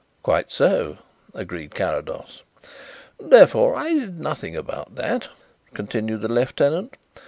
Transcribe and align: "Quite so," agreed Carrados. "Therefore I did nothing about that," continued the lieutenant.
"Quite 0.23 0.51
so," 0.51 0.97
agreed 1.35 1.75
Carrados. 1.75 2.41
"Therefore 3.19 3.75
I 3.75 3.93
did 3.93 4.19
nothing 4.19 4.55
about 4.55 4.95
that," 4.95 5.27
continued 5.75 6.21
the 6.21 6.27
lieutenant. 6.27 6.97